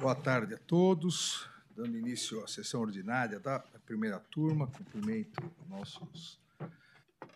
[0.00, 1.48] Boa tarde a todos.
[1.74, 6.40] Dando início à sessão ordinária da primeira turma, cumprimento nossos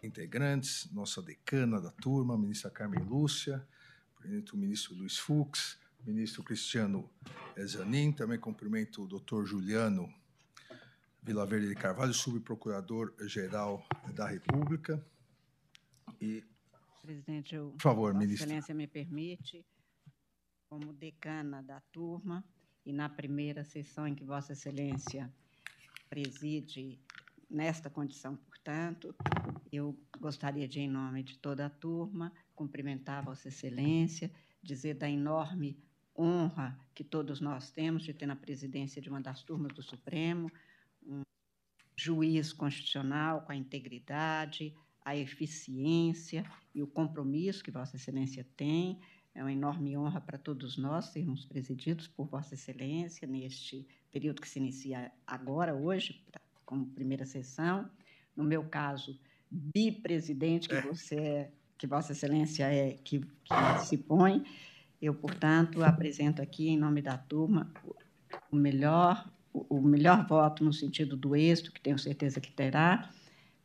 [0.01, 3.67] integrantes, nossa decana da turma, a ministra Carmen Lúcia,
[4.15, 5.77] cumprimento o ministro Luiz Fux,
[6.07, 7.11] ministro Cristiano
[7.67, 10.09] Zanin, também cumprimento o doutor Juliano
[11.21, 13.85] Vila Verde de Carvalho, subprocurador-geral
[14.15, 15.05] da República.
[16.21, 16.45] E,
[17.01, 18.47] Presidente, eu, por favor, Vossa ministro.
[18.47, 19.67] Excelência me permite,
[20.73, 22.43] como decana da turma,
[22.83, 25.31] e na primeira sessão em que Vossa Excelência
[26.09, 26.99] preside
[27.51, 29.15] nesta condição, portanto,
[29.71, 35.77] eu gostaria de, em nome de toda a turma, cumprimentar Vossa Excelência, dizer da enorme
[36.19, 40.51] honra que todos nós temos de ter na presidência de uma das turmas do Supremo
[41.07, 41.21] um
[41.95, 48.99] juiz constitucional com a integridade, a eficiência e o compromisso que Vossa Excelência tem.
[49.35, 54.49] É uma enorme honra para todos nós sermos presididos por Vossa Excelência neste período que
[54.49, 56.23] se inicia agora, hoje,
[56.67, 57.89] como primeira sessão.
[58.37, 59.19] No meu caso,
[59.51, 64.45] bipresidente, que você é, que Vossa Excelência é, que, que se põe.
[65.01, 67.73] Eu, portanto, apresento aqui, em nome da turma,
[68.51, 73.11] o melhor, o melhor voto no sentido do êxito, que tenho certeza que terá,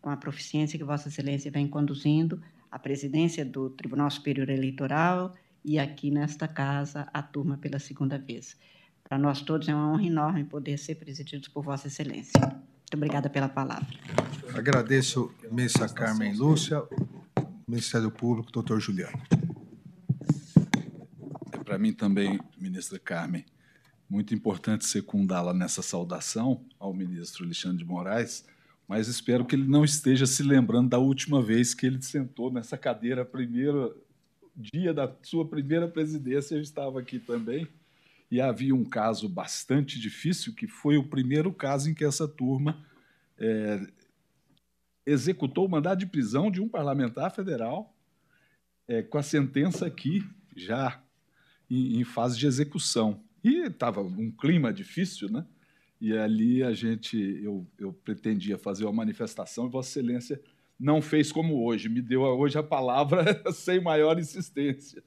[0.01, 5.35] com a proficiência que Vossa Excelência vem conduzindo a presidência do Tribunal Superior Eleitoral
[5.67, 8.55] e aqui nesta casa a turma pela segunda vez.
[9.03, 12.39] Para nós todos é uma honra enorme poder ser presididos por Vossa Excelência.
[12.39, 13.85] Muito obrigada pela palavra.
[14.55, 16.81] Agradeço, ministra Carmen Lúcia,
[17.67, 19.21] Ministério Público, doutor Juliano.
[21.51, 23.45] É para mim também, ministra Carmen,
[24.09, 28.45] muito importante secundá-la nessa saudação ao ministro Alexandre de Moraes,
[28.87, 32.77] mas espero que ele não esteja se lembrando da última vez que ele sentou nessa
[32.77, 34.06] cadeira, primeiro
[34.57, 37.67] dia da sua primeira presidência, eu estava aqui também,
[38.29, 42.83] e havia um caso bastante difícil, que foi o primeiro caso em que essa turma
[43.37, 43.87] é,
[45.05, 47.95] executou o mandado de prisão de um parlamentar federal,
[48.87, 51.01] é, com a sentença aqui já
[51.69, 53.23] em, em fase de execução.
[53.43, 55.45] E estava um clima difícil, né?
[56.01, 60.41] E ali a gente, eu, eu pretendia fazer uma manifestação e Vossa Excelência
[60.79, 65.03] não fez como hoje, me deu hoje a palavra sem maior insistência.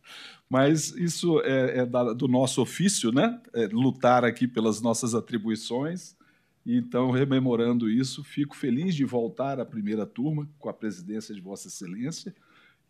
[0.48, 3.40] Mas isso é, é da, do nosso ofício, né?
[3.54, 6.16] É lutar aqui pelas nossas atribuições.
[6.66, 11.68] Então, rememorando isso, fico feliz de voltar à primeira turma com a presidência de Vossa
[11.68, 12.34] Excelência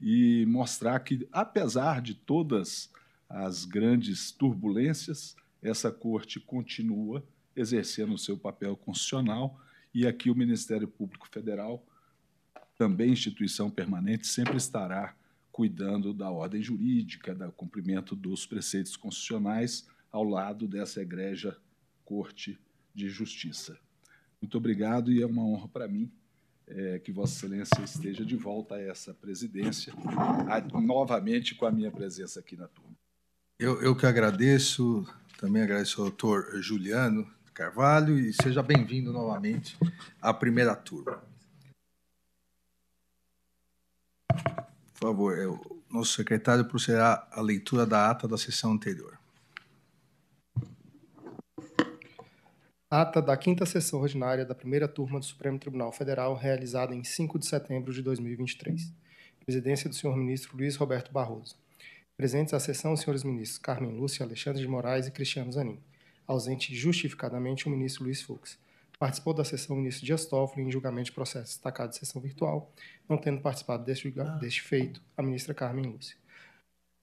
[0.01, 2.91] e mostrar que, apesar de todas
[3.29, 7.23] as grandes turbulências, essa corte continua
[7.55, 9.61] exercendo o seu papel constitucional
[9.95, 11.85] e aqui o Ministério Público Federal,
[12.81, 15.15] também instituição permanente, sempre estará
[15.53, 21.55] cuidando da ordem jurídica, do cumprimento dos preceitos constitucionais, ao lado dessa egrégia
[22.07, 22.59] Corte
[22.95, 23.79] de Justiça.
[24.41, 26.11] Muito obrigado e é uma honra para mim
[26.67, 29.93] é, que Vossa Excelência esteja de volta a essa presidência,
[30.49, 32.97] a, novamente com a minha presença aqui na turma.
[33.59, 39.77] Eu, eu que agradeço, também agradeço ao doutor Juliano Carvalho e seja bem-vindo novamente
[40.19, 41.30] à primeira turma.
[45.01, 49.19] Por favor, o nosso secretário procederá à leitura da ata da sessão anterior.
[52.91, 57.39] Ata da quinta sessão ordinária da primeira turma do Supremo Tribunal Federal, realizada em 5
[57.39, 58.93] de setembro de 2023.
[59.43, 61.57] Presidência do senhor ministro Luiz Roberto Barroso.
[62.15, 65.81] Presentes à sessão, os senhores ministros Carmen Lúcia, Alexandre de Moraes e Cristiano Zanin.
[66.27, 68.59] Ausente justificadamente o ministro Luiz Fux.
[69.01, 72.71] Participou da sessão ministro Dias Toffoli em julgamento de processo destacado de sessão virtual,
[73.09, 76.19] não tendo participado deste, deste feito a ministra Carmen Lúcia.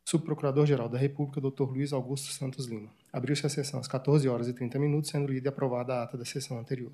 [0.08, 1.64] Subprocurador-Geral da República, Dr.
[1.64, 2.92] Luiz Augusto Santos Lima.
[3.12, 6.16] Abriu-se a sessão às 14 horas e 30 minutos, sendo lida e aprovada a ata
[6.16, 6.92] da sessão anterior.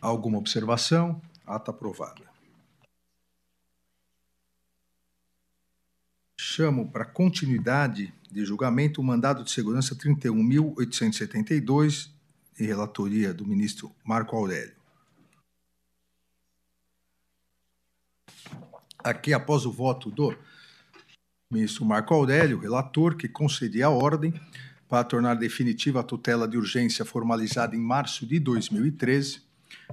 [0.00, 1.20] Alguma observação?
[1.46, 2.24] Ata aprovada.
[6.40, 12.16] Chamo para continuidade de julgamento o mandado de segurança 31.872,
[12.58, 14.76] em relatoria do ministro Marco Aurélio.
[19.02, 20.36] Aqui, após o voto do
[21.50, 24.34] ministro Marco Aurélio, relator, que concedia a ordem
[24.88, 29.42] para tornar definitiva a tutela de urgência formalizada em março de 2013,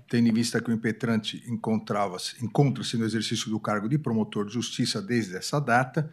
[0.10, 4.54] tendo em vista que o impetrante encontrava-se, encontra-se no exercício do cargo de promotor de
[4.54, 6.12] justiça desde essa data,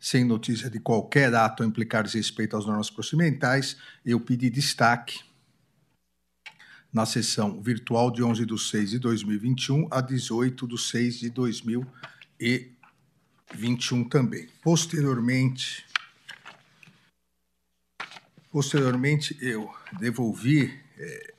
[0.00, 5.20] sem notícia de qualquer ato a implicar desrespeito às normas procedimentais, eu pedi destaque
[6.92, 14.08] na sessão virtual de 11 de 6 de 2021 a 18 de 6 de 2021
[14.08, 14.48] também.
[14.62, 15.86] Posteriormente,
[18.52, 21.34] Posteriormente, eu devolvi é,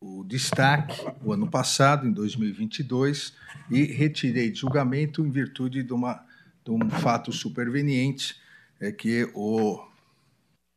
[0.00, 3.32] o destaque o ano passado, em 2022,
[3.70, 6.26] e retirei de julgamento em virtude de, uma,
[6.64, 8.36] de um fato superveniente,
[8.80, 9.86] é que o,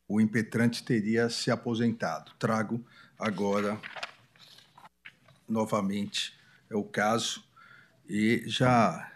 [0.07, 2.31] o impetrante teria se aposentado.
[2.37, 2.85] Trago
[3.17, 3.79] agora
[5.47, 6.33] novamente
[6.69, 7.43] é o caso
[8.07, 9.11] e já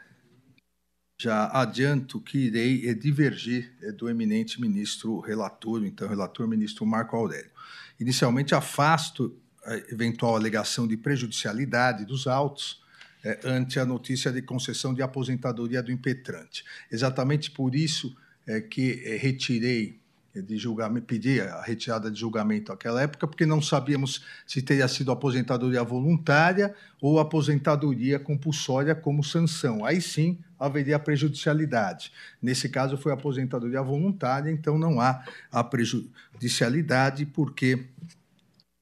[1.19, 7.51] já adianto que irei divergir eh, do eminente ministro relator, então relator ministro Marco Aurélio.
[7.99, 12.81] Inicialmente afasto a eventual alegação de prejudicialidade dos autos
[13.23, 16.65] eh, ante a notícia de concessão de aposentadoria do impetrante.
[16.91, 18.17] Exatamente por isso
[18.47, 20.00] é que retirei
[20.33, 25.11] de julgamento, pedi a retirada de julgamento naquela época, porque não sabíamos se teria sido
[25.11, 29.83] aposentadoria voluntária ou aposentadoria compulsória como sanção.
[29.83, 32.13] Aí sim haveria prejudicialidade.
[32.41, 37.87] Nesse caso foi aposentadoria voluntária, então não há a prejudicialidade, porque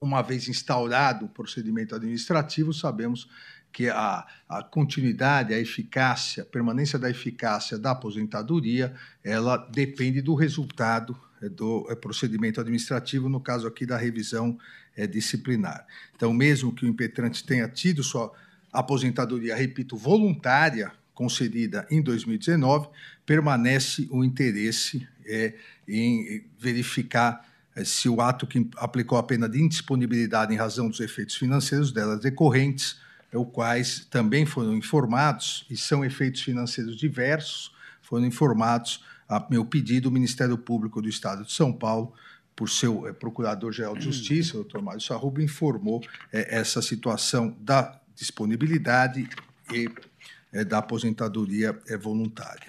[0.02, 3.28] uma vez instaurado o procedimento administrativo, sabemos
[3.72, 8.94] que a, a, continuidade, a eficácia, a permanência da eficácia da aposentadoria,
[9.24, 11.16] ela depende do resultado
[11.48, 14.58] do é, procedimento administrativo, no caso aqui da revisão
[14.98, 15.86] é, disciplinar.
[16.16, 18.34] Então, mesmo que o impetrante tenha tido sua
[18.74, 22.90] aposentadoria, repito, voluntária, concedida em 2019,
[23.26, 25.54] permanece o interesse é,
[25.88, 27.46] em verificar
[27.76, 31.92] é, se o ato que aplicou a pena de indisponibilidade em razão dos efeitos financeiros
[31.92, 32.98] delas decorrentes,
[33.32, 37.72] é, os quais também foram informados, e são efeitos financeiros diversos,
[38.02, 42.12] foram informados a meu pedido, o Ministério Público do Estado de São Paulo,
[42.56, 46.04] por seu é, Procurador-Geral de Justiça, o doutor Mário Sarruba, informou
[46.34, 49.30] é, essa situação da disponibilidade
[49.72, 49.90] e
[50.52, 52.68] é, da aposentadoria voluntária.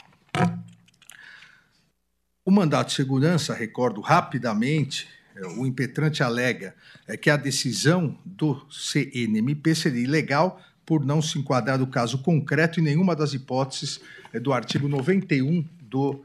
[2.45, 5.09] O mandato de segurança, recordo rapidamente,
[5.57, 6.75] o impetrante alega
[7.23, 12.83] que a decisão do CNMP seria ilegal por não se enquadrar o caso concreto em
[12.83, 14.01] nenhuma das hipóteses
[14.43, 16.25] do artigo 91 do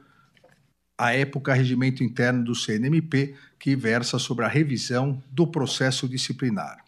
[0.97, 6.83] à época, regimento interno do CNMP, que versa sobre a revisão do processo disciplinar.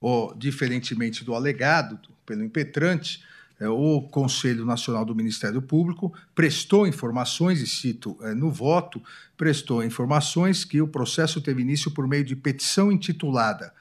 [0.00, 3.22] O, diferentemente do alegado pelo impetrante,
[3.60, 9.02] é, o Conselho Nacional do Ministério Público prestou informações, e cito é, no voto,
[9.36, 13.72] prestou informações que o processo teve início por meio de petição intitulada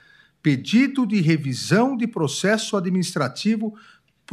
[0.44, 3.74] Pedido de Revisão de Processo Administrativo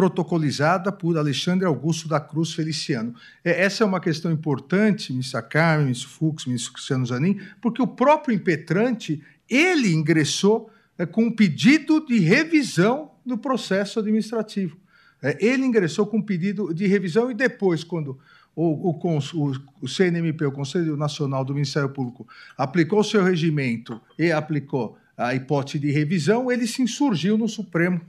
[0.00, 3.14] protocolizada por Alexandre Augusto da Cruz Feliciano.
[3.44, 7.86] É, essa é uma questão importante, ministro Carmen, ministro Fux, ministro Cristiano Zanin, porque o
[7.86, 14.74] próprio impetrante, ele ingressou é, com um pedido de revisão do processo administrativo.
[15.22, 18.18] É, ele ingressou com um pedido de revisão e depois, quando
[18.56, 19.52] o, o,
[19.82, 22.26] o, CNMP, o Conselho Nacional do Ministério Público,
[22.56, 28.00] aplicou o seu regimento e aplicou a hipótese de revisão, ele se insurgiu no Supremo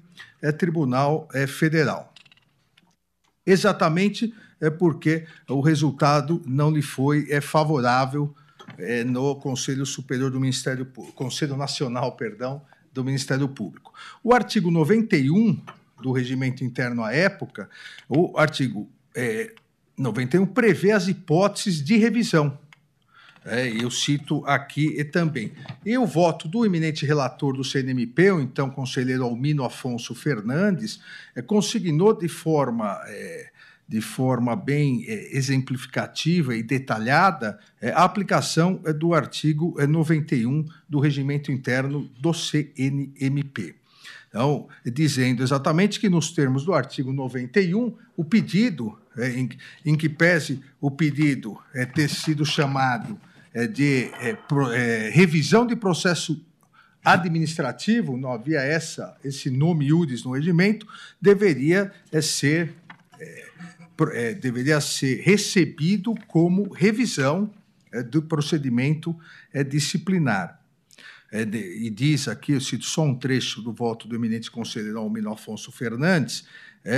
[0.42, 2.14] é, Tribunal é, Federal.
[3.46, 8.34] Exatamente é porque o resultado não lhe foi é, favorável
[8.78, 10.86] é, no Conselho Superior do Ministério
[11.16, 12.62] Conselho Nacional, perdão,
[12.94, 13.94] do Ministério Público.
[14.24, 15.60] O artigo 91
[16.02, 17.70] do regimento interno à época,
[18.08, 19.54] o artigo é,
[19.98, 22.58] 91 prevê as hipóteses de revisão.
[23.44, 25.52] É, eu cito aqui também.
[25.84, 31.00] E o voto do eminente relator do CNMP, o então conselheiro Almino Afonso Fernandes,
[31.36, 33.50] é, consignou de forma, é,
[33.88, 41.00] de forma bem é, exemplificativa e detalhada é, a aplicação é, do artigo 91 do
[41.00, 43.76] regimento interno do CNMP.
[44.30, 49.50] Então, dizendo exatamente que, nos termos do artigo 91, o pedido, em,
[49.84, 53.31] em que pese o pedido é, ter sido chamado é,
[53.68, 54.38] de é,
[54.74, 56.44] é, revisão de processo
[57.04, 60.88] administrativo, não havia essa, esse nome iuris no regimento,
[61.20, 61.92] deveria
[62.22, 62.76] ser,
[64.40, 67.52] deveria ser recebido como revisão
[68.12, 69.16] do procedimento
[69.68, 70.62] disciplinar.
[71.34, 75.72] e diz aqui, eu cito só um trecho do voto do eminente conselheiro Almino Afonso
[75.72, 76.46] Fernandes,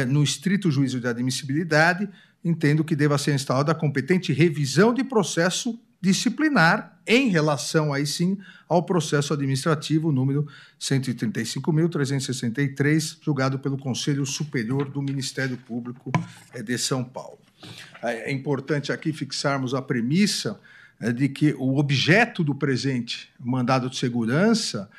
[0.09, 2.09] no estrito juízo de admissibilidade,
[2.43, 8.37] entendo que deva ser instalada a competente revisão de processo disciplinar em relação, aí sim,
[8.67, 10.45] ao processo administrativo número
[10.77, 16.11] 135.363, julgado pelo Conselho Superior do Ministério Público
[16.53, 17.39] eh, de São Paulo.
[18.01, 20.59] É, é importante aqui fixarmos a premissa
[20.99, 24.89] eh, de que o objeto do presente mandado de segurança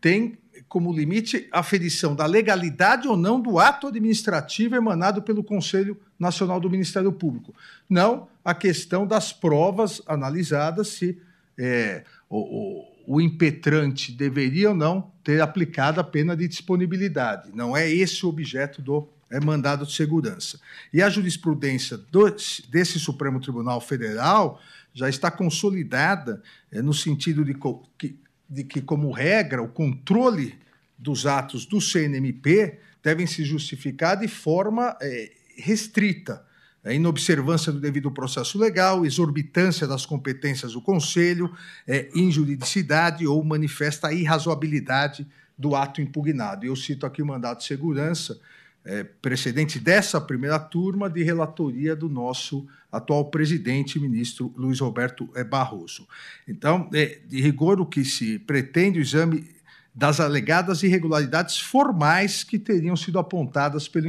[0.00, 0.38] tem
[0.68, 6.58] como limite a aferição da legalidade ou não do ato administrativo emanado pelo Conselho Nacional
[6.60, 7.52] do Ministério Público.
[7.90, 11.20] Não a questão das provas analisadas, se
[11.58, 17.50] é, o, o, o, impetrante deveria ou não ter aplicado a pena de disponibilidade.
[17.52, 20.60] Não é esse o objeto do é, mandado de segurança.
[20.92, 22.24] E a jurisprudência do,
[22.68, 24.60] desse Supremo Tribunal Federal
[24.94, 27.56] já está consolidada é, no sentido de
[27.98, 28.16] que,
[28.48, 30.56] de que, como regra, o controle
[30.96, 36.45] dos atos do CNMP devem se justificar de forma é, restrita,
[36.86, 41.52] é, inobservância do devido processo legal, exorbitância das competências do Conselho,
[41.84, 45.26] é, injuridicidade ou manifesta irrazoabilidade
[45.58, 46.64] do ato impugnado.
[46.64, 48.40] Eu cito aqui o mandato de segurança,
[48.84, 55.42] é, precedente dessa primeira turma de relatoria do nosso atual presidente, ministro Luiz Roberto é,
[55.42, 56.06] Barroso.
[56.46, 59.55] Então, é, de rigor, o que se pretende o exame
[59.96, 64.06] das alegadas irregularidades formais que teriam sido apontadas pelo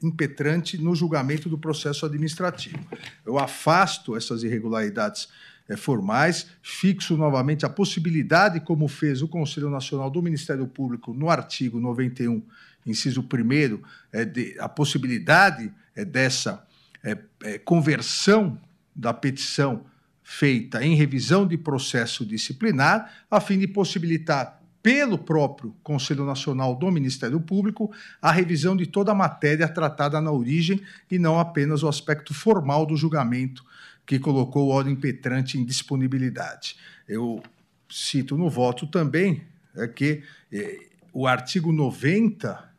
[0.00, 2.78] impetrante no julgamento do processo administrativo.
[3.26, 5.28] Eu afasto essas irregularidades
[5.68, 11.28] é, formais, fixo novamente a possibilidade, como fez o Conselho Nacional do Ministério Público no
[11.28, 12.40] artigo 91,
[12.86, 16.64] inciso 1, é, de, a possibilidade é, dessa
[17.66, 18.58] conversão
[18.96, 19.84] da petição
[20.22, 26.90] feita em revisão de processo disciplinar, a fim de possibilitar pelo próprio Conselho Nacional do
[26.92, 30.78] Ministério Público a revisão de toda a matéria tratada na origem
[31.10, 33.64] e não apenas o aspecto formal do julgamento
[34.04, 36.76] que colocou o órgão impetrante em disponibilidade.
[37.08, 37.42] Eu
[37.88, 39.42] cito no voto também
[39.74, 40.22] é que
[40.52, 40.80] é,
[41.14, 42.70] o artigo 90,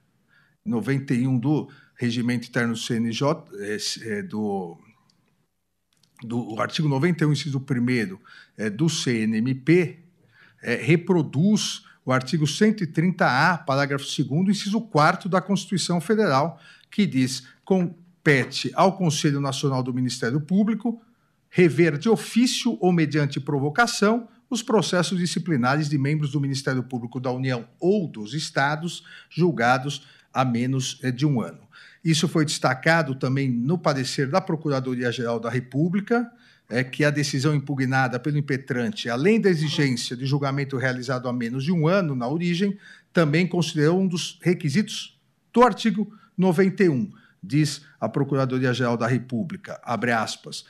[0.63, 4.77] 91 do Regimento Interno do CNJ, é, é, do,
[6.21, 8.19] do artigo 91, inciso 1
[8.57, 10.03] é, do CNMP,
[10.61, 16.59] reproduz o artigo 130-A, parágrafo 2 inciso 4 da Constituição Federal,
[16.91, 21.01] que diz: compete ao Conselho Nacional do Ministério Público
[21.49, 27.31] rever de ofício ou mediante provocação os processos disciplinares de membros do Ministério Público da
[27.31, 31.65] União ou dos Estados julgados há menos eh, de um ano.
[32.03, 36.29] Isso foi destacado também no parecer da Procuradoria-Geral da República,
[36.69, 41.63] é que a decisão impugnada pelo impetrante, além da exigência de julgamento realizado há menos
[41.63, 42.77] de um ano na origem,
[43.13, 45.19] também considerou um dos requisitos
[45.53, 47.11] do artigo 91.
[47.41, 50.65] Diz a Procuradoria-Geral da República, abre aspas,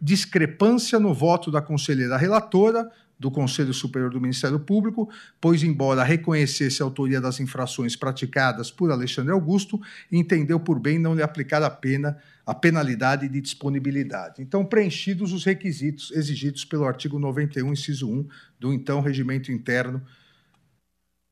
[0.00, 5.08] discrepância no voto da conselheira relatora do Conselho Superior do Ministério Público,
[5.40, 9.80] pois, embora reconhecesse a autoria das infrações praticadas por Alexandre Augusto,
[10.12, 14.40] entendeu por bem não lhe aplicar a pena a penalidade de disponibilidade.
[14.40, 18.28] Então, preenchidos os requisitos exigidos pelo artigo 91, inciso 1
[18.60, 20.00] do então regimento interno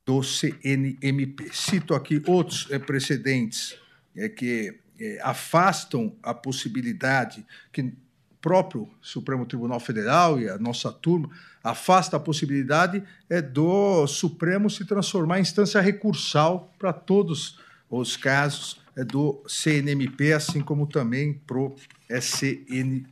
[0.05, 1.51] do CNMP.
[1.53, 3.77] Cito aqui outros é, precedentes
[4.17, 7.95] é, que é, afastam a possibilidade que o
[8.41, 11.31] próprio Supremo Tribunal Federal e a nossa turma
[11.63, 18.84] afasta a possibilidade é, do Supremo se transformar em instância recursal para todos os casos
[19.03, 21.75] do CNMP, assim como também para o
[22.09, 23.07] SNJ.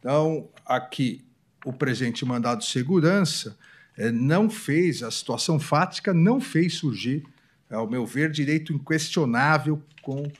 [0.00, 1.24] Então, aqui,
[1.64, 3.56] o presente mandado de segurança
[3.96, 7.24] é, não fez, a situação fática não fez surgir,
[7.70, 10.30] ao meu ver, direito inquestionável com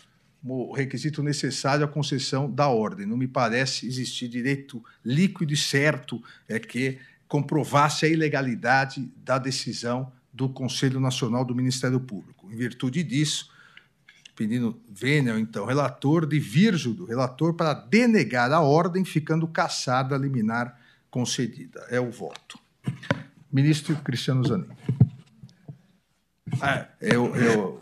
[0.44, 3.06] o requisito necessário à concessão da ordem.
[3.06, 10.12] Não me parece existir direito líquido e certo é que comprovasse a ilegalidade da decisão
[10.32, 12.48] do Conselho Nacional do Ministério Público.
[12.52, 13.50] Em virtude disso,
[14.36, 20.78] pedindo vênia, então, relator de Vírgio, relator para denegar a ordem, ficando cassada a liminar
[21.10, 21.86] concedida.
[21.88, 22.58] É o voto.
[23.50, 24.68] Ministro Cristiano Zanin.
[26.60, 27.80] Ah, eu, eu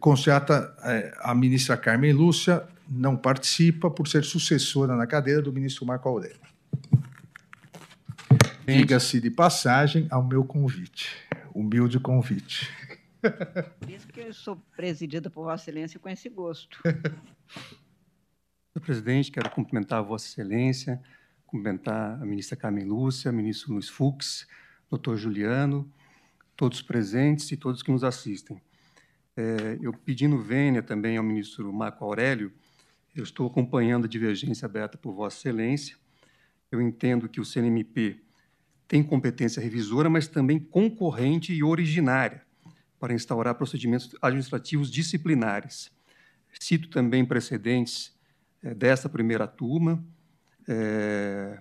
[0.00, 5.86] constata é, a ministra Carmen Lúcia não participa por ser sucessora na cadeira do ministro
[5.86, 6.36] Marco Aurélio.
[8.66, 11.14] Diga-se de passagem ao meu convite,
[11.54, 12.68] humilde convite.
[13.88, 16.80] Isso que eu sou presidida por Vossa Excelência com esse gosto.
[16.82, 21.02] Senhor presidente, quero cumprimentar Vossa Excelência,
[21.46, 24.46] cumprimentar a ministra Carmen Lúcia, ministro Luiz Fux,
[24.88, 25.90] doutor Juliano,
[26.54, 28.60] todos presentes e todos que nos assistem.
[29.36, 32.52] É, eu pedindo vênia também ao ministro Marco Aurélio,
[33.14, 35.96] eu estou acompanhando a divergência aberta por Vossa Excelência.
[36.70, 38.20] Eu entendo que o CNMP
[38.86, 42.45] tem competência revisora, mas também concorrente e originária
[42.98, 45.90] para instaurar procedimentos administrativos disciplinares.
[46.58, 48.12] Cito também precedentes
[48.62, 50.02] é, desta primeira turma
[50.66, 51.58] é,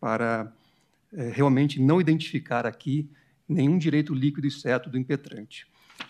[0.00, 0.52] para
[1.12, 3.08] é, realmente não identificar aqui
[3.48, 5.66] nenhum direito líquido e certo do impetrante.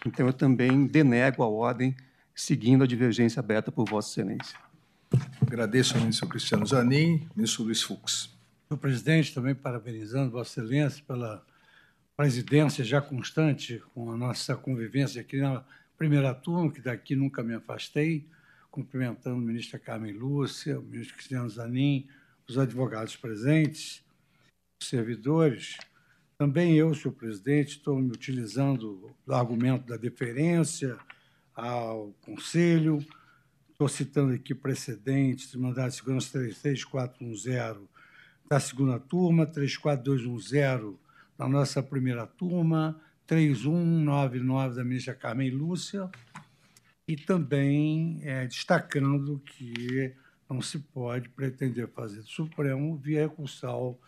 [0.07, 1.95] Então, eu também denego a ordem,
[2.35, 4.59] seguindo a divergência aberta por Vossa Excelência.
[5.41, 8.35] Agradeço ao ministro Cristiano Zanin, ministro Luiz Fux.
[8.69, 11.45] Senhor presidente, também parabenizando Vossa Excelência pela
[12.17, 15.65] presidência já constante com a nossa convivência aqui na
[15.97, 18.29] primeira turma, que daqui nunca me afastei,
[18.71, 22.09] cumprimentando o ministro Carmen Lúcia, o ministro Cristiano Zanin,
[22.49, 24.05] os advogados presentes,
[24.81, 25.77] os servidores.
[26.37, 30.99] Também eu, senhor presidente, estou me utilizando do argumento da deferência
[31.55, 32.99] ao Conselho,
[33.71, 37.89] estou citando aqui precedentes de mandado de segurança 33410
[38.49, 40.99] da segunda turma, 34210
[41.37, 46.11] da nossa primeira turma, 3199 da ministra Carmen Lúcia,
[47.07, 50.15] e também é, destacando que
[50.49, 53.99] não se pode pretender fazer do Supremo via recursal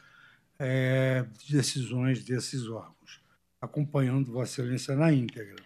[0.59, 3.21] é, de decisões desses órgãos,
[3.61, 5.57] acompanhando Vossa Excelência na íntegra.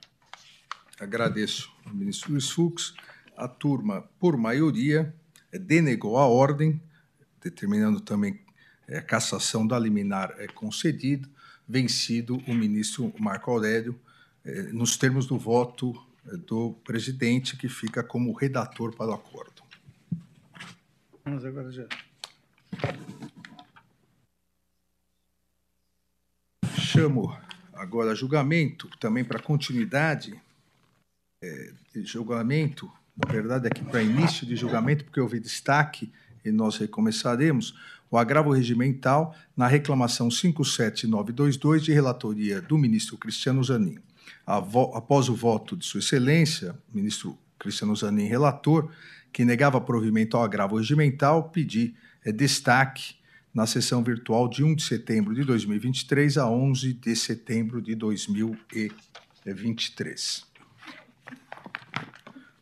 [1.00, 2.94] Agradeço ao ministro Luiz Fux.
[3.36, 5.14] A turma, por maioria,
[5.52, 6.80] denegou a ordem,
[7.40, 8.40] determinando também
[8.88, 11.28] é, a cassação da liminar é, concedida,
[11.68, 13.98] vencido o ministro Marco Aurélio,
[14.44, 15.94] é, nos termos do voto
[16.26, 19.62] é, do presidente, que fica como redator para o acordo.
[21.24, 21.86] Vamos agora já.
[26.78, 27.36] Chamo
[27.74, 30.40] agora julgamento, também para continuidade
[31.42, 36.10] é, de julgamento, na verdade, aqui para início de julgamento, porque houve destaque
[36.44, 37.74] e nós recomeçaremos,
[38.10, 43.98] o agravo regimental na reclamação 57922 de relatoria do ministro Cristiano Zanin.
[44.46, 48.90] Após o voto de Sua Excelência, ministro Cristiano Zanin, relator,
[49.32, 53.14] que negava provimento ao agravo regimental, pedi é, destaque
[53.52, 60.48] na sessão virtual de 1 de setembro de 2023 a 11 de setembro de 2023.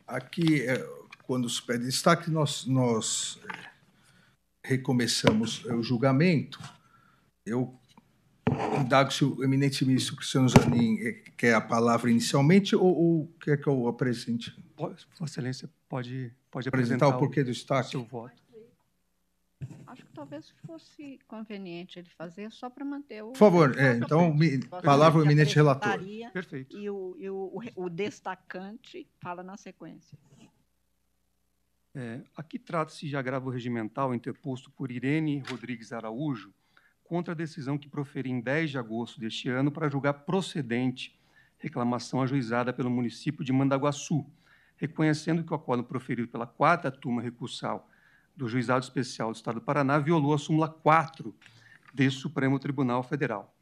[0.07, 0.96] Aqui, é,
[1.27, 3.71] quando se pede destaque, nós, nós é,
[4.65, 6.61] recomeçamos o julgamento.
[7.45, 7.79] Eu
[8.81, 10.97] indago se o eminente ministro Cristiano Zanin
[11.37, 14.57] quer a palavra inicialmente ou, ou quer que eu apresente?
[14.77, 17.91] Vossa Excelência pode, pode apresentar, apresentar o porquê do destaque?
[17.91, 18.47] Seu voto.
[19.87, 23.29] Acho que talvez fosse conveniente ele fazer só para manter o.
[23.29, 25.99] Por favor, é, então, mi, palavra o eminente relator.
[26.33, 26.77] Perfeito.
[26.77, 30.19] E, o, e o, o destacante fala na sequência.
[31.99, 36.53] É, aqui trata-se de agravo regimental interposto por Irene Rodrigues Araújo
[37.03, 41.19] contra a decisão que proferi em 10 de agosto deste ano para julgar procedente
[41.57, 44.27] reclamação ajuizada pelo município de Mandaguaçu,
[44.77, 47.89] reconhecendo que o acordo proferido pela quarta turma recursal
[48.37, 51.35] do Juizado Especial do Estado do Paraná violou a súmula 4
[51.95, 53.57] desse Supremo Tribunal Federal.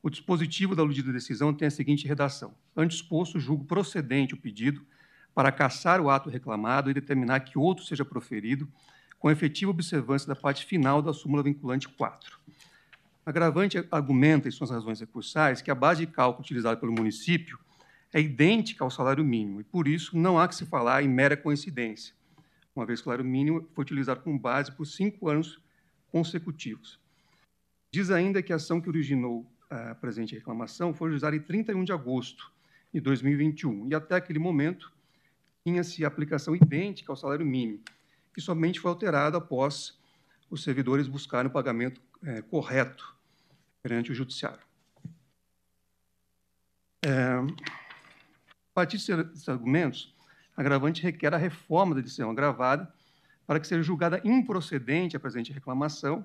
[0.00, 4.86] O dispositivo da aludida decisão tem a seguinte redação: Antes exposto, julgo procedente o pedido
[5.34, 8.68] para cassar o ato reclamado e determinar que outro seja proferido,
[9.18, 12.38] com efetiva observância da parte final da súmula vinculante 4.
[13.24, 17.58] A agravante argumenta, em suas razões recursais, que a base de cálculo utilizada pelo município
[18.12, 21.36] é idêntica ao salário mínimo e, por isso, não há que se falar em mera
[21.36, 22.14] coincidência,
[22.74, 25.58] uma vez que o salário mínimo foi utilizado como base por cinco anos
[26.10, 27.00] consecutivos.
[27.92, 31.92] Diz ainda que a ação que originou a presente reclamação foi realizada em 31 de
[31.92, 32.52] agosto
[32.92, 34.92] de 2021 e, até aquele momento,
[35.64, 37.80] tinha-se aplicação idêntica ao salário mínimo,
[38.34, 39.98] que somente foi alterada após
[40.50, 43.16] os servidores buscarem o pagamento é, correto
[43.82, 44.60] perante o judiciário.
[47.04, 50.14] É, a partir desses argumentos,
[50.56, 52.92] a agravante requer a reforma da decisão agravada
[53.46, 56.24] para que seja julgada improcedente a presente reclamação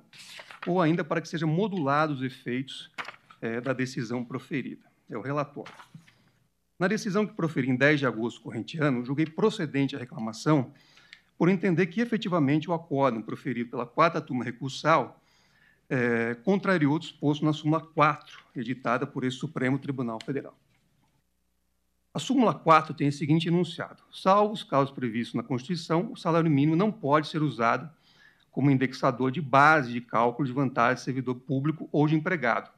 [0.65, 2.91] ou ainda para que sejam modulados os efeitos
[3.41, 4.85] é, da decisão proferida.
[5.09, 5.73] É o relatório.
[6.79, 10.71] Na decisão que proferi em 10 de agosto corrente ano, julguei procedente a reclamação
[11.35, 15.19] por entender que, efetivamente, o acórdão proferido pela quarta turma recursal
[15.89, 20.55] é, contrariou o disposto na súmula 4, editada por esse Supremo Tribunal Federal.
[22.13, 26.49] A súmula 4 tem o seguinte enunciado: salvo os casos previstos na Constituição, o salário
[26.49, 27.89] mínimo não pode ser usado
[28.51, 32.71] como indexador de base de cálculo de vantagem de servidor público ou de empregado,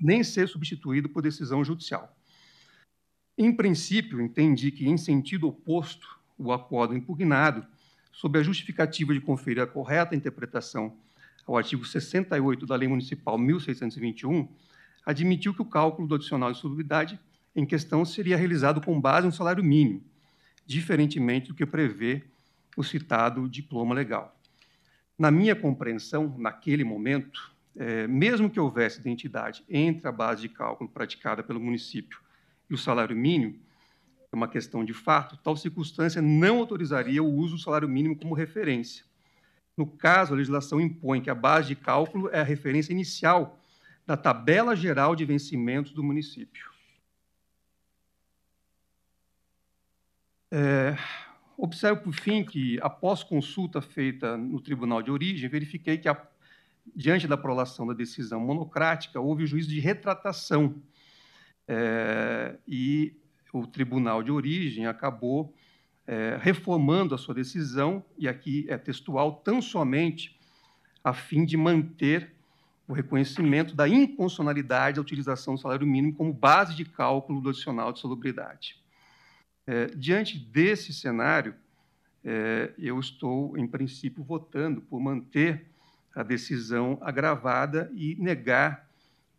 [0.00, 2.16] nem ser substituído por decisão judicial.
[3.38, 7.66] Em princípio, entendi que, em sentido oposto, o acordo impugnado,
[8.10, 10.96] sob a justificativa de conferir a correta interpretação
[11.46, 14.48] ao artigo 68 da Lei Municipal 1621,
[15.04, 17.20] admitiu que o cálculo do adicional de solubilidade
[17.54, 20.02] em questão seria realizado com base no salário mínimo,
[20.64, 22.24] diferentemente do que prevê
[22.74, 24.34] o citado diploma legal.
[25.18, 30.88] Na minha compreensão, naquele momento, é, mesmo que houvesse identidade entre a base de cálculo
[30.88, 32.24] praticada pelo município
[32.68, 33.58] e o salário mínimo,
[34.32, 38.34] é uma questão de fato, tal circunstância não autorizaria o uso do salário mínimo como
[38.34, 39.04] referência.
[39.76, 43.60] No caso, a legislação impõe que a base de cálculo é a referência inicial
[44.06, 46.70] da tabela geral de vencimentos do município.
[50.50, 50.96] É,
[51.56, 56.26] observo, por fim, que, após consulta feita no tribunal de origem, verifiquei que, a,
[56.94, 60.80] diante da prolação da decisão monocrática, houve o juízo de retratação.
[61.68, 63.14] É, e
[63.52, 65.54] o tribunal de origem acabou
[66.06, 70.38] é, reformando a sua decisão, e aqui é textual, tão somente
[71.02, 72.34] a fim de manter
[72.86, 77.92] o reconhecimento da inconstitucionalidade da utilização do salário mínimo como base de cálculo do adicional
[77.92, 78.76] de salubridade.
[79.66, 81.54] É, diante desse cenário,
[82.24, 85.66] é, eu estou, em princípio, votando por manter
[86.14, 88.85] a decisão agravada e negar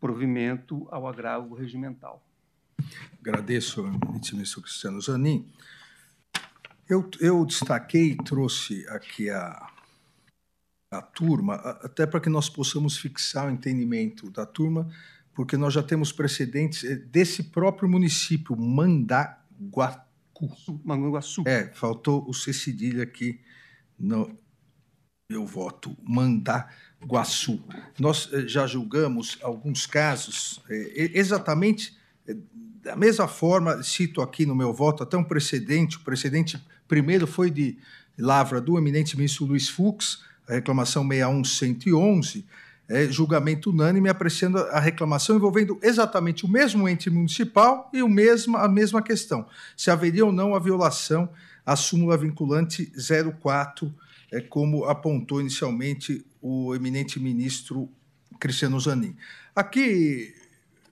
[0.00, 2.22] provimento ao agravo regimental.
[3.20, 3.82] Agradeço,
[4.32, 5.50] ministro Cristiano Zanin.
[6.88, 9.70] Eu, eu destaquei e trouxe aqui a,
[10.90, 14.88] a turma, até para que nós possamos fixar o entendimento da turma,
[15.34, 20.08] porque nós já temos precedentes eh, desse próprio município, Mandaguacu.
[20.84, 21.42] Mandaguaçu.
[21.46, 23.40] É, faltou o C cedilha aqui
[23.98, 24.38] no
[25.30, 26.87] meu voto, Mandaguaçu.
[27.98, 31.96] Nós eh, já julgamos alguns casos, é, exatamente
[32.82, 37.50] da mesma forma, cito aqui no meu voto até um precedente, o precedente primeiro foi
[37.50, 37.76] de
[38.18, 42.46] lavra do eminente ministro Luiz Fux, a reclamação 61111,
[42.88, 48.56] é, julgamento unânime apreciando a reclamação envolvendo exatamente o mesmo ente municipal e o mesmo,
[48.56, 51.28] a mesma questão, se haveria ou não a violação
[51.66, 52.90] à súmula vinculante
[53.40, 53.94] 04,
[54.32, 57.88] é, como apontou inicialmente o eminente ministro
[58.38, 59.16] Cristiano Zanin.
[59.54, 60.34] Aqui,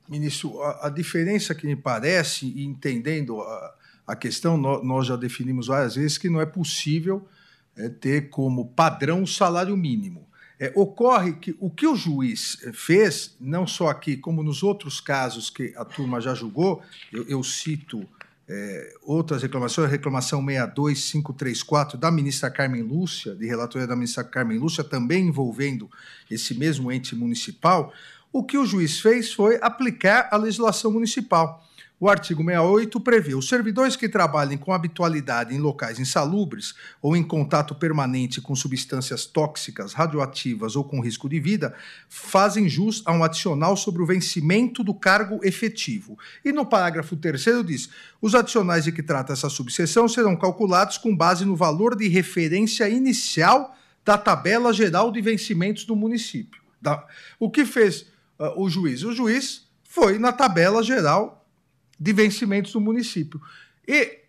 [0.09, 3.75] ministro, a, a diferença que me parece, entendendo a,
[4.09, 7.29] a questão, nós, nós já definimos várias vezes que não é possível
[7.77, 10.27] é, ter como padrão o salário mínimo.
[10.59, 15.01] É, ocorre que o que o juiz é, fez, não só aqui, como nos outros
[15.01, 16.83] casos que a turma já julgou,
[17.13, 18.09] eu, eu cito
[18.49, 24.59] é, outras reclamações, a reclamação 62534 da ministra Carmen Lúcia, de relatoria da ministra Carmen
[24.59, 25.91] Lúcia, também envolvendo
[26.31, 27.93] esse mesmo ente municipal,
[28.33, 31.65] o que o juiz fez foi aplicar a legislação municipal.
[31.99, 37.23] O artigo 68 prevê os servidores que trabalhem com habitualidade em locais insalubres ou em
[37.23, 41.75] contato permanente com substâncias tóxicas, radioativas ou com risco de vida,
[42.07, 46.19] fazem jus a um adicional sobre o vencimento do cargo efetivo.
[46.45, 47.89] E no parágrafo 3 diz:
[48.21, 52.87] os adicionais de que trata essa subseção serão calculados com base no valor de referência
[52.91, 56.61] inicial da tabela geral de vencimentos do município.
[57.41, 58.03] O que fez
[58.39, 59.03] uh, o juiz?
[59.03, 61.46] O juiz foi na tabela geral
[61.99, 63.41] de vencimentos do município.
[63.87, 64.21] E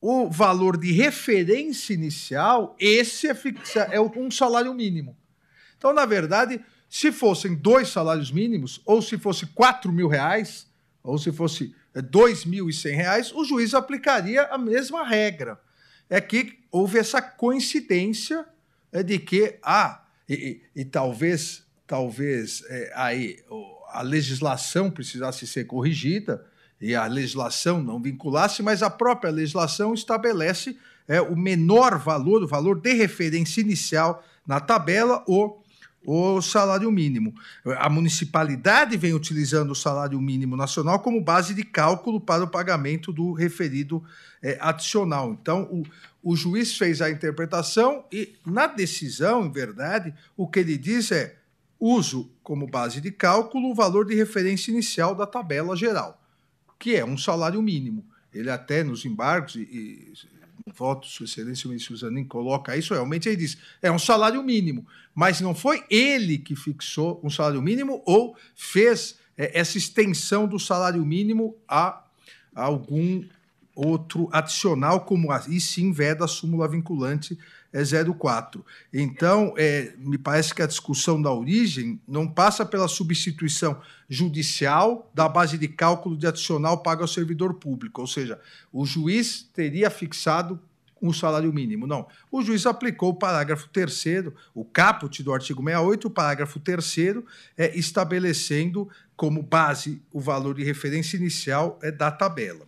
[0.00, 5.16] o valor de referência inicial, esse é, fixa, é um salário mínimo.
[5.76, 10.66] Então, na verdade, se fossem dois salários mínimos, ou se fosse quatro mil reais,
[11.02, 15.60] ou se fosse é, dois mil e cem reais, o juiz aplicaria a mesma regra.
[16.08, 18.44] É que houve essa coincidência
[18.90, 23.38] é, de que, ah, e, e, e talvez, talvez é, aí
[23.92, 26.44] a legislação precisasse ser corrigida
[26.80, 30.76] e a legislação não vinculasse, mas a própria legislação estabelece
[31.06, 35.58] é, o menor valor, o valor de referência inicial na tabela, o,
[36.06, 37.34] o salário mínimo.
[37.78, 43.12] A municipalidade vem utilizando o salário mínimo nacional como base de cálculo para o pagamento
[43.12, 44.02] do referido
[44.42, 45.32] é, adicional.
[45.32, 45.84] Então, o,
[46.22, 51.39] o juiz fez a interpretação e, na decisão, em verdade, o que ele diz é
[51.80, 56.22] uso como base de cálculo o valor de referência inicial da tabela geral,
[56.78, 58.04] que é um salário mínimo.
[58.32, 60.12] Ele até nos embargos, e, e
[60.74, 64.86] voto, Sua Excelência, o ministro Zanin coloca isso, realmente ele diz, é um salário mínimo,
[65.14, 70.58] mas não foi ele que fixou um salário mínimo ou fez é, essa extensão do
[70.58, 72.04] salário mínimo a,
[72.54, 73.24] a algum
[73.74, 77.38] outro adicional, como aí sim veda a súmula vinculante
[77.72, 78.62] é 0,4.
[78.92, 85.28] Então, é, me parece que a discussão da origem não passa pela substituição judicial da
[85.28, 88.40] base de cálculo de adicional pago ao servidor público, ou seja,
[88.72, 90.60] o juiz teria fixado
[91.02, 91.86] um salário mínimo.
[91.86, 92.06] Não.
[92.30, 94.04] O juiz aplicou o parágrafo 3
[94.54, 96.96] o caput do artigo 68, o parágrafo 3
[97.56, 102.66] é, estabelecendo como base o valor de referência inicial é, da tabela.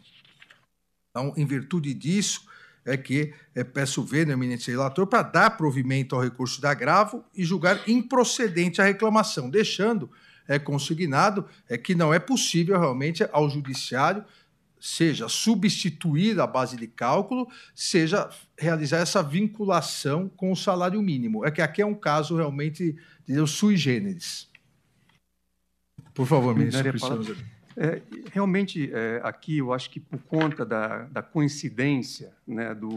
[1.10, 2.46] Então, em virtude disso,
[2.84, 7.24] é que é, peço ver no eminente relator para dar provimento ao recurso de agravo
[7.34, 10.10] e julgar improcedente a reclamação, deixando
[10.48, 14.24] é, consignado é, que não é possível realmente ao judiciário
[14.82, 21.46] seja substituir a base de cálculo, seja realizar essa vinculação com o salário mínimo.
[21.46, 24.48] É que aqui é um caso realmente de sui generis.
[26.12, 27.24] Por favor, ministro Cristiano
[27.76, 32.90] é, realmente, é, aqui eu acho que por conta da, da coincidência né, do,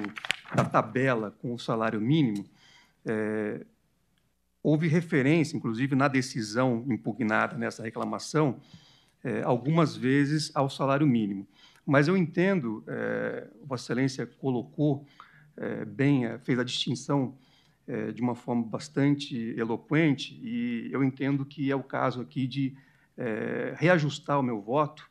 [0.54, 2.46] da tabela com o salário mínimo,
[3.06, 3.66] é,
[4.62, 8.60] houve referência, inclusive na decisão impugnada nessa reclamação,
[9.24, 11.48] é, algumas vezes ao salário mínimo.
[11.86, 15.06] Mas eu entendo, é, Vossa Excelência colocou
[15.56, 17.38] é, bem, fez a distinção
[18.16, 22.76] de uma forma bastante eloquente, e eu entendo que é o caso aqui de
[23.18, 25.10] é, reajustar o meu voto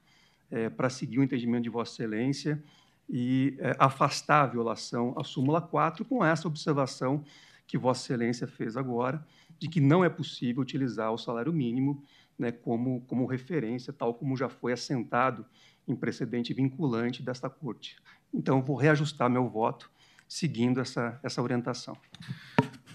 [0.51, 2.63] é, para seguir o entendimento de Vossa Excelência
[3.09, 7.23] e afastar a violação à súmula 4 com essa observação
[7.67, 9.25] que Vossa Excelência fez agora,
[9.59, 12.03] de que não é possível utilizar o salário mínimo
[12.39, 15.45] né, como, como referência, tal como já foi assentado
[15.87, 17.97] em precedente vinculante desta Corte.
[18.33, 19.91] Então, vou reajustar meu voto
[20.29, 21.97] seguindo essa, essa orientação.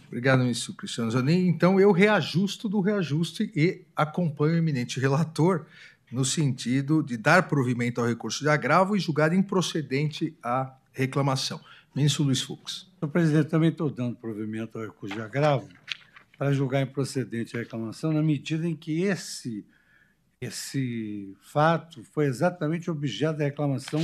[0.09, 1.47] Obrigado, ministro Cristiano Zanin.
[1.47, 5.67] Então, eu reajusto do reajuste e acompanho o eminente relator
[6.11, 11.61] no sentido de dar provimento ao recurso de agravo e julgar improcedente a reclamação.
[11.95, 12.87] Ministro Luiz Fux.
[12.99, 15.69] Senhor presidente, também estou dando provimento ao recurso de agravo
[16.39, 19.63] para julgar improcedente a reclamação na medida em que esse
[20.41, 23.99] esse fato foi exatamente objeto da reclamação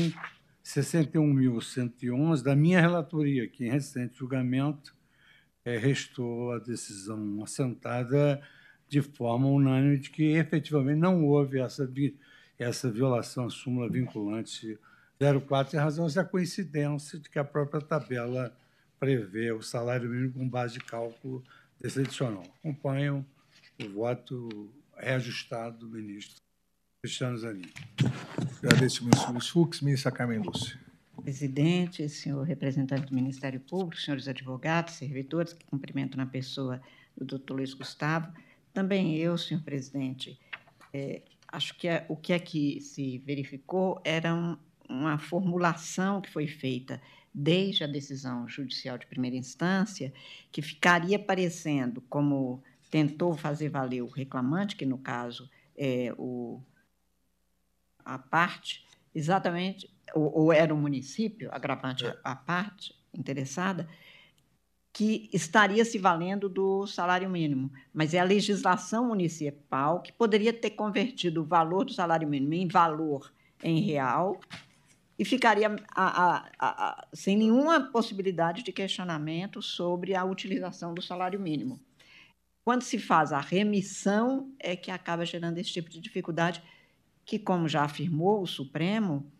[0.63, 4.94] 61.111 da minha relatoria, que em recente julgamento
[5.65, 8.41] é, restou a decisão assentada
[8.87, 11.91] de forma unânime de que efetivamente não houve essa,
[12.57, 14.79] essa violação à súmula vinculante
[15.47, 18.55] 04, em razão dessa coincidência de que a própria tabela
[18.99, 21.43] prevê o salário mínimo com base de cálculo
[21.81, 22.45] desse adicional.
[22.63, 26.41] O voto reajustado do ministro
[27.01, 27.69] Cristiano Zanin.
[28.59, 29.81] Agradeço, ministro Fux.
[29.81, 30.84] Ministra Carmen Lúcia.
[31.25, 36.79] Presidente, senhor representante do Ministério Público, senhores advogados, servidores, que cumprimento na pessoa
[37.17, 38.31] do doutor Luiz Gustavo.
[38.71, 40.39] Também eu, senhor presidente,
[40.93, 44.55] é, acho que o que é que se verificou era um,
[44.87, 47.01] uma formulação que foi feita
[47.33, 50.13] desde a decisão judicial de primeira instância,
[50.51, 52.61] que ficaria parecendo como
[52.91, 56.61] tentou fazer valer o reclamante, que no caso é o,
[58.05, 58.85] a parte,
[59.15, 62.17] exatamente, ou, ou era o município, agravante é.
[62.23, 63.87] a parte interessada,
[64.93, 70.69] que estaria se valendo do salário mínimo, mas é a legislação municipal que poderia ter
[70.71, 74.39] convertido o valor do salário mínimo em valor em real
[75.17, 81.39] e ficaria a, a, a, sem nenhuma possibilidade de questionamento sobre a utilização do salário
[81.39, 81.79] mínimo.
[82.63, 86.63] Quando se faz a remissão, é que acaba gerando esse tipo de dificuldade,
[87.25, 89.31] que, como já afirmou o Supremo,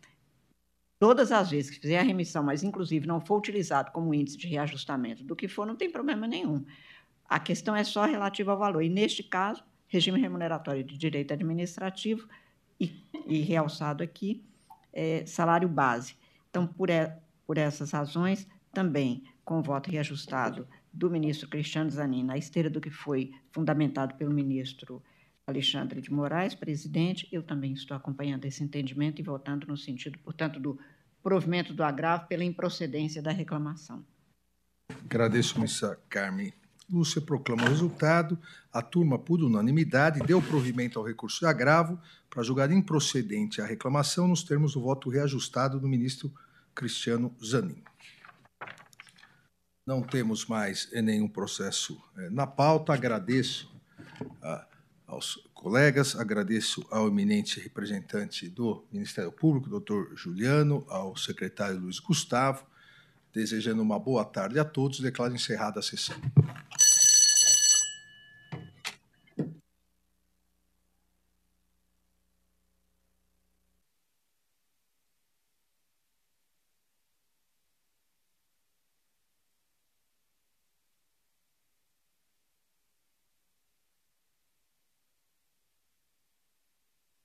[0.99, 4.47] todas as vezes que fizer a remissão, mas inclusive não for utilizado como índice de
[4.47, 6.65] reajustamento do que for, não tem problema nenhum.
[7.27, 8.83] A questão é só relativa ao valor.
[8.83, 12.27] E, neste caso, regime remuneratório de direito administrativo,
[12.79, 12.91] e,
[13.25, 14.43] e realçado aqui,
[14.91, 16.15] é, salário base.
[16.49, 17.11] Então, por, e,
[17.45, 22.81] por essas razões, também com o voto reajustado do ministro Cristiano Zanin, na esteira do
[22.81, 25.01] que foi fundamentado pelo ministro
[25.47, 30.59] Alexandre de Moraes, presidente, eu também estou acompanhando esse entendimento e votando no sentido, portanto,
[30.59, 30.79] do
[31.21, 34.03] provimento do agravo pela improcedência da reclamação.
[35.03, 36.51] Agradeço, ministra Carmen.
[36.89, 38.39] Lúcia proclama o resultado.
[38.73, 44.27] A turma, por unanimidade, deu provimento ao recurso de agravo para julgar improcedente a reclamação
[44.27, 46.33] nos termos do voto reajustado do ministro
[46.73, 47.83] Cristiano Zanin.
[49.87, 52.93] Não temos mais nenhum processo eh, na pauta.
[52.93, 53.71] Agradeço
[54.41, 54.67] ah,
[55.15, 62.65] aos colegas, agradeço ao eminente representante do Ministério Público, doutor Juliano, ao secretário Luiz Gustavo,
[63.33, 64.99] desejando uma boa tarde a todos.
[64.99, 66.17] Declaro encerrada a sessão.